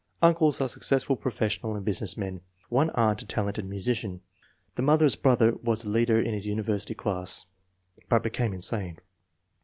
Uncles 0.23 0.59
are 0.59 0.67
successful 0.67 1.15
professional 1.15 1.75
and 1.75 1.85
business 1.85 2.17
men. 2.17 2.41
One 2.69 2.89
aunt 2.95 3.21
a 3.21 3.25
talented 3.27 3.65
musician. 3.65 4.21
The 4.73 4.81
mother's 4.81 5.15
brother 5.15 5.53
was 5.61 5.83
a 5.83 5.89
leader 5.89 6.19
in 6.19 6.33
his 6.33 6.47
university 6.47 6.95
class, 6.95 7.45
but 8.09 8.23
became 8.23 8.51
insane. 8.51 8.97